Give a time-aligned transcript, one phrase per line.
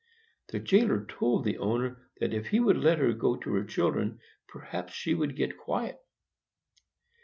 [0.47, 4.19] The jailer told the owner that if he would let her go to her children,
[4.47, 5.99] perhaps she would get quiet.